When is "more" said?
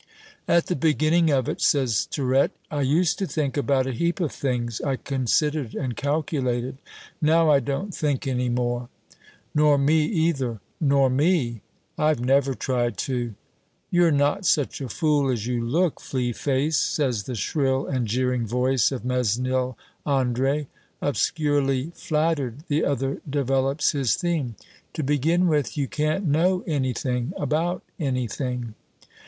8.49-8.89